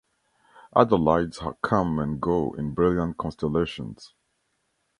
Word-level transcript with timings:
Other 0.75 0.97
lights 0.97 1.39
come 1.61 1.99
and 1.99 2.19
go 2.19 2.53
in 2.53 2.71
brilliant 2.73 3.17
constellations. 3.19 4.15